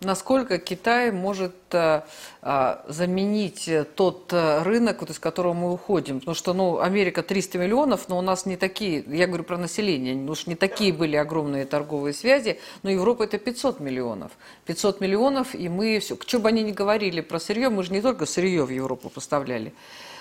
Насколько 0.00 0.58
Китай 0.58 1.10
может 1.10 1.56
а, 1.72 2.06
а, 2.40 2.84
заменить 2.86 3.68
тот 3.96 4.30
а, 4.32 4.62
рынок, 4.62 5.00
вот, 5.00 5.10
из 5.10 5.18
которого 5.18 5.54
мы 5.54 5.72
уходим? 5.72 6.20
Потому 6.20 6.36
что 6.36 6.54
ну, 6.54 6.78
Америка 6.78 7.24
300 7.24 7.58
миллионов, 7.58 8.08
но 8.08 8.16
у 8.16 8.20
нас 8.20 8.46
не 8.46 8.56
такие, 8.56 9.02
я 9.08 9.26
говорю 9.26 9.42
про 9.42 9.58
население, 9.58 10.14
ну 10.14 10.30
уж 10.30 10.46
не 10.46 10.54
такие 10.54 10.92
были 10.92 11.16
огромные 11.16 11.64
торговые 11.64 12.14
связи, 12.14 12.60
но 12.84 12.90
Европа 12.90 13.24
это 13.24 13.38
500 13.38 13.80
миллионов. 13.80 14.30
500 14.66 15.00
миллионов, 15.00 15.56
и 15.56 15.68
мы 15.68 15.98
все, 15.98 16.16
что 16.24 16.38
бы 16.38 16.48
они 16.48 16.62
ни 16.62 16.70
говорили 16.70 17.20
про 17.20 17.40
сырье, 17.40 17.68
мы 17.68 17.82
же 17.82 17.92
не 17.92 18.00
только 18.00 18.24
сырье 18.24 18.64
в 18.64 18.70
Европу 18.70 19.08
поставляли. 19.08 19.74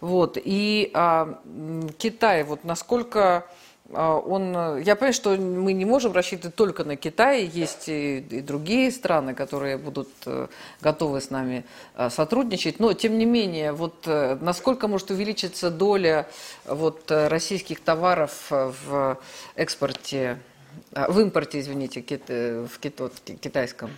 Вот, 0.00 0.38
и 0.42 0.90
а, 0.94 1.42
Китай, 1.98 2.42
вот 2.42 2.64
насколько 2.64 3.46
он, 3.90 4.52
я 4.82 4.96
понимаю, 4.96 5.14
что 5.14 5.36
мы 5.36 5.72
не 5.72 5.86
можем 5.86 6.12
рассчитывать 6.12 6.54
только 6.54 6.84
на 6.84 6.96
Китай, 6.96 7.46
есть 7.46 7.88
и, 7.88 8.18
и 8.18 8.40
другие 8.42 8.90
страны, 8.90 9.34
которые 9.34 9.78
будут 9.78 10.08
э, 10.26 10.48
готовы 10.82 11.22
с 11.22 11.30
нами 11.30 11.64
э, 11.94 12.10
сотрудничать, 12.10 12.80
но 12.80 12.92
тем 12.92 13.16
не 13.16 13.24
менее, 13.24 13.72
вот 13.72 14.06
э, 14.06 14.36
насколько 14.42 14.88
может 14.88 15.10
увеличиться 15.10 15.70
доля 15.70 16.28
вот, 16.66 17.10
российских 17.10 17.80
товаров 17.80 18.50
в 18.50 19.18
экспорте, 19.56 20.38
в 20.92 21.20
импорте, 21.20 21.60
извините, 21.60 22.00
в, 22.00 22.78
кито, 22.78 23.10
китайском? 23.40 23.90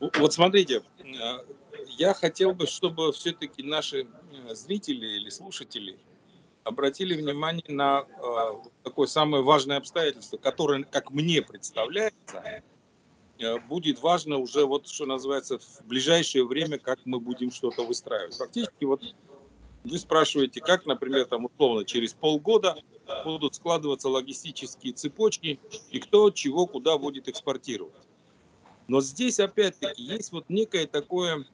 Вот 0.00 0.32
смотрите, 0.32 0.82
я 1.96 2.14
хотел 2.14 2.54
бы, 2.54 2.66
чтобы 2.66 3.12
все-таки 3.12 3.62
наши 3.62 4.08
зрители 4.50 5.06
или 5.18 5.30
слушатели 5.30 5.96
обратили 6.64 7.14
внимание 7.14 7.64
на 7.68 8.04
э, 8.04 8.68
такое 8.82 9.06
самое 9.06 9.42
важное 9.42 9.78
обстоятельство, 9.78 10.36
которое, 10.36 10.84
как 10.84 11.10
мне 11.10 11.42
представляется, 11.42 12.62
э, 13.38 13.58
будет 13.60 14.00
важно 14.00 14.38
уже 14.38 14.64
вот, 14.64 14.88
что 14.88 15.06
называется, 15.06 15.58
в 15.58 15.84
ближайшее 15.84 16.46
время, 16.46 16.78
как 16.78 17.00
мы 17.04 17.20
будем 17.20 17.50
что-то 17.50 17.84
выстраивать. 17.84 18.36
Фактически 18.36 18.84
вот 18.84 19.02
вы 19.84 19.98
спрашиваете, 19.98 20.60
как, 20.60 20.86
например, 20.86 21.24
там 21.26 21.46
условно 21.46 21.84
через 21.84 22.12
полгода 22.12 22.76
будут 23.24 23.56
складываться 23.56 24.08
логистические 24.08 24.92
цепочки 24.92 25.58
и 25.90 25.98
кто 25.98 26.30
чего 26.30 26.66
куда 26.66 26.98
будет 26.98 27.28
экспортировать. 27.28 27.94
Но 28.86 29.00
здесь 29.00 29.40
опять-таки 29.40 30.02
есть 30.02 30.32
вот 30.32 30.48
некое 30.48 30.86
такое 30.86 31.44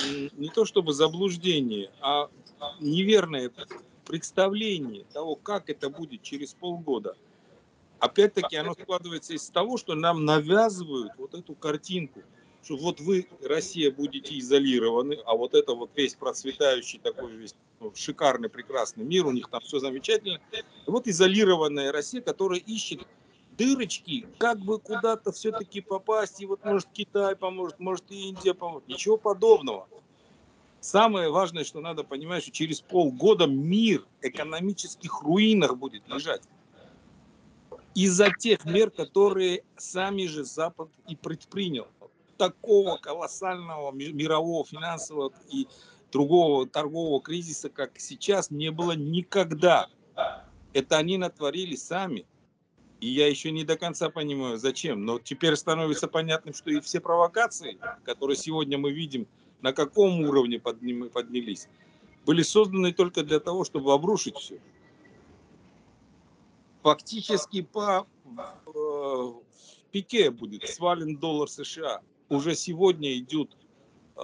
не 0.00 0.48
то 0.48 0.64
чтобы 0.64 0.92
заблуждение, 0.92 1.90
а 2.00 2.28
неверное 2.80 3.50
представление 4.08 5.04
того, 5.12 5.36
как 5.36 5.70
это 5.70 5.90
будет 5.90 6.22
через 6.22 6.54
полгода, 6.54 7.14
опять-таки 8.00 8.56
оно 8.56 8.72
складывается 8.72 9.34
из 9.34 9.48
того, 9.50 9.76
что 9.76 9.94
нам 9.94 10.24
навязывают 10.24 11.12
вот 11.18 11.34
эту 11.34 11.54
картинку, 11.54 12.22
что 12.64 12.76
вот 12.78 13.00
вы, 13.00 13.28
Россия, 13.42 13.92
будете 13.92 14.38
изолированы, 14.38 15.18
а 15.26 15.36
вот 15.36 15.54
это 15.54 15.74
вот 15.74 15.90
весь 15.94 16.14
процветающий 16.14 16.98
такой 16.98 17.32
весь 17.32 17.54
ну, 17.80 17.92
шикарный, 17.94 18.48
прекрасный 18.48 19.04
мир, 19.04 19.26
у 19.26 19.30
них 19.30 19.48
там 19.48 19.60
все 19.60 19.78
замечательно. 19.78 20.40
Вот 20.86 21.06
изолированная 21.06 21.92
Россия, 21.92 22.22
которая 22.22 22.60
ищет 22.60 23.06
дырочки, 23.58 24.26
как 24.38 24.58
бы 24.58 24.78
куда-то 24.78 25.32
все-таки 25.32 25.80
попасть, 25.82 26.40
и 26.40 26.46
вот 26.46 26.64
может 26.64 26.88
Китай 26.92 27.36
поможет, 27.36 27.78
может 27.78 28.10
Индия 28.10 28.54
поможет. 28.54 28.88
Ничего 28.88 29.18
подобного. 29.18 29.86
Самое 30.80 31.28
важное, 31.28 31.64
что 31.64 31.80
надо 31.80 32.04
понимать, 32.04 32.42
что 32.42 32.52
через 32.52 32.80
полгода 32.80 33.46
мир 33.46 34.06
в 34.20 34.26
экономических 34.26 35.22
руинах 35.22 35.76
будет 35.76 36.08
лежать. 36.08 36.42
Из-за 37.94 38.30
тех 38.30 38.64
мер, 38.64 38.90
которые 38.90 39.64
сами 39.76 40.26
же 40.26 40.44
Запад 40.44 40.88
и 41.08 41.16
предпринял. 41.16 41.88
Такого 42.36 42.96
колоссального 42.98 43.90
мирового 43.90 44.64
финансового 44.64 45.32
и 45.50 45.66
другого 46.12 46.68
торгового 46.68 47.20
кризиса, 47.20 47.68
как 47.68 47.98
сейчас, 47.98 48.52
не 48.52 48.70
было 48.70 48.92
никогда. 48.92 49.88
Это 50.72 50.96
они 50.96 51.18
натворили 51.18 51.74
сами. 51.74 52.24
И 53.00 53.08
я 53.08 53.28
еще 53.28 53.50
не 53.50 53.64
до 53.64 53.76
конца 53.76 54.10
понимаю, 54.10 54.58
зачем. 54.58 55.04
Но 55.04 55.18
теперь 55.18 55.56
становится 55.56 56.06
понятным, 56.06 56.54
что 56.54 56.70
и 56.70 56.80
все 56.80 57.00
провокации, 57.00 57.78
которые 58.04 58.36
сегодня 58.36 58.78
мы 58.78 58.92
видим 58.92 59.26
на 59.62 59.72
каком 59.72 60.20
уровне 60.20 60.58
подним, 60.58 61.08
поднялись, 61.10 61.68
были 62.24 62.42
созданы 62.42 62.92
только 62.92 63.22
для 63.22 63.40
того, 63.40 63.64
чтобы 63.64 63.92
обрушить 63.92 64.36
все. 64.36 64.60
Фактически 66.82 67.62
по 67.62 68.06
э, 68.66 69.32
пике 69.90 70.30
будет 70.30 70.68
свален 70.68 71.16
доллар 71.16 71.48
США. 71.48 72.02
Уже 72.28 72.54
сегодня 72.54 73.18
идут 73.18 73.56
э, 74.16 74.20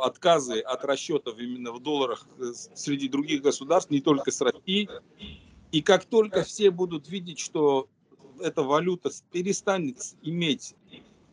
отказы 0.00 0.60
от 0.60 0.84
расчетов 0.84 1.38
именно 1.38 1.72
в 1.72 1.80
долларах 1.80 2.26
э, 2.38 2.52
среди 2.74 3.08
других 3.08 3.42
государств, 3.42 3.90
не 3.90 4.00
только 4.00 4.30
с 4.30 4.40
Россией. 4.40 4.88
И 5.70 5.80
как 5.80 6.04
только 6.04 6.42
все 6.42 6.70
будут 6.70 7.08
видеть, 7.08 7.38
что 7.38 7.88
эта 8.40 8.62
валюта 8.62 9.10
перестанет 9.30 10.14
иметь 10.22 10.74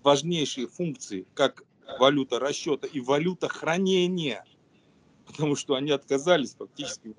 важнейшие 0.04 0.68
функции, 0.68 1.26
как 1.34 1.64
валюта 2.00 2.40
расчета 2.40 2.88
и 2.88 3.00
валюта 3.00 3.48
хранения, 3.48 4.46
потому 5.26 5.56
что 5.56 5.76
они 5.76 5.92
отказались 5.92 6.56
фактически 6.56 7.14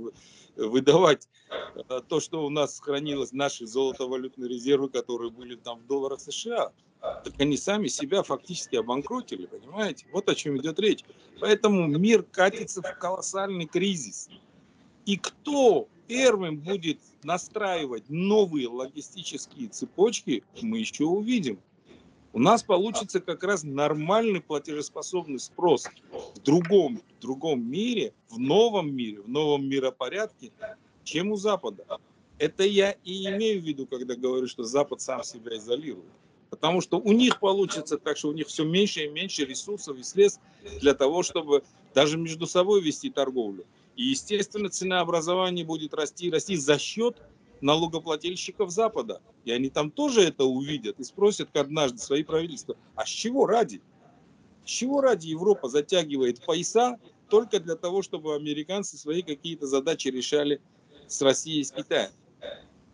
выдавать 0.57 1.29
э, 1.75 2.01
то, 2.09 2.21
что 2.21 2.45
у 2.45 2.51
нас 2.51 2.81
хранилось, 2.81 3.33
наши 3.33 3.67
золотовалютные 3.67 4.49
резервы, 4.49 4.89
которые 4.89 5.31
были 5.31 5.55
там 5.55 5.81
в 5.81 5.87
долларах 5.87 6.21
США. 6.21 6.73
Так 7.01 7.33
они 7.39 7.57
сами 7.57 7.89
себя 7.89 8.23
фактически 8.23 8.77
обанкротили, 8.77 9.47
понимаете? 9.47 10.07
Вот 10.13 10.29
о 10.29 10.35
чем 10.35 10.59
идет 10.59 10.79
речь. 10.81 11.05
Поэтому 11.41 11.87
мир 11.87 12.23
катится 12.23 12.83
в 12.83 12.99
колоссальный 12.99 13.67
кризис. 13.67 14.29
И 15.07 15.17
кто 15.17 15.89
первым 16.09 16.59
будет 16.59 16.99
настраивать 17.23 18.11
новые 18.11 18.69
логистические 18.69 19.69
цепочки, 19.69 20.45
мы 20.61 20.79
еще 20.79 21.05
увидим 21.05 21.59
у 22.33 22.39
нас 22.39 22.63
получится 22.63 23.21
как 23.21 23.43
раз 23.43 23.65
нормальный 23.65 24.41
платежеспособный 24.41 25.41
спрос 25.41 25.87
в 26.35 26.39
другом, 26.41 27.03
в 27.19 27.21
другом 27.21 27.69
мире, 27.69 28.13
в 28.29 28.39
новом 28.39 28.95
мире, 28.95 29.21
в 29.21 29.29
новом 29.29 29.69
миропорядке, 29.69 30.53
чем 31.03 31.33
у 31.33 31.37
Запада. 31.37 31.85
Это 32.39 32.65
я 32.65 32.93
и 33.05 33.27
имею 33.27 33.61
в 33.61 33.65
виду, 33.65 33.87
когда 33.87 34.15
говорю, 34.15 34.47
что 34.47 34.65
Запад 34.65 35.01
сам 35.01 35.25
себя 35.25 35.57
изолирует. 35.57 36.07
Потому 36.51 36.81
что 36.81 36.99
у 36.99 37.13
них 37.13 37.39
получится 37.39 37.99
так, 37.99 38.17
что 38.17 38.29
у 38.29 38.33
них 38.33 38.49
все 38.49 38.65
меньше 38.65 39.05
и 39.05 39.09
меньше 39.09 39.45
ресурсов 39.45 39.99
и 39.99 40.03
средств 40.03 40.41
для 40.81 40.95
того, 40.95 41.23
чтобы 41.23 41.63
даже 41.95 42.17
между 42.17 42.47
собой 42.47 42.81
вести 42.81 43.11
торговлю. 43.11 43.65
И, 43.97 44.05
естественно, 44.05 44.69
ценообразование 44.69 45.65
будет 45.65 45.95
расти, 45.95 46.31
расти 46.31 46.57
за 46.57 46.79
счет 46.79 47.21
налогоплательщиков 47.61 48.71
Запада. 48.71 49.21
И 49.45 49.51
они 49.51 49.71
там 49.71 49.91
тоже 49.91 50.23
это 50.23 50.45
увидят 50.45 50.99
и 50.99 51.05
спросят 51.05 51.57
однажды 51.57 51.99
свои 51.99 52.23
правительства, 52.23 52.77
а 52.95 53.05
с 53.05 53.09
чего 53.09 53.47
ради? 53.47 53.81
С 54.65 54.71
чего 54.71 55.01
ради 55.01 55.29
Европа 55.29 55.69
затягивает 55.69 56.45
пояса 56.45 56.99
только 57.29 57.61
для 57.61 57.77
того, 57.77 58.03
чтобы 58.03 58.35
американцы 58.35 58.97
свои 58.97 59.23
какие-то 59.23 59.67
задачи 59.67 60.09
решали 60.09 60.61
с 61.07 61.21
Россией 61.23 61.61
и 61.61 61.65
с 61.65 61.73
Китаем? 61.73 62.11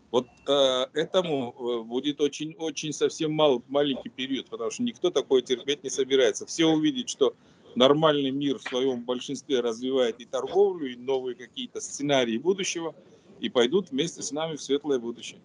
Вот 0.09 0.27
э, 0.47 0.85
этому 0.93 1.53
э, 1.53 1.83
будет 1.83 2.21
очень-очень 2.21 2.93
совсем 2.93 3.33
мал, 3.33 3.61
маленький 3.67 4.07
период, 4.07 4.47
потому 4.49 4.71
что 4.71 4.83
никто 4.83 5.11
такое 5.11 5.41
терпеть 5.41 5.83
не 5.83 5.89
собирается. 5.89 6.45
Все 6.45 6.65
увидят, 6.65 7.09
что 7.09 7.35
нормальный 7.75 8.31
мир 8.31 8.57
в 8.57 8.63
своем 8.63 9.03
большинстве 9.03 9.59
развивает 9.59 10.21
и 10.21 10.25
торговлю, 10.25 10.93
и 10.93 10.95
новые 10.95 11.35
какие-то 11.35 11.81
сценарии 11.81 12.37
будущего– 12.37 12.95
и 13.39 13.49
пойдут 13.49 13.91
вместе 13.91 14.21
с 14.21 14.31
нами 14.31 14.55
в 14.55 14.61
светлое 14.61 14.99
будущее. 14.99 15.39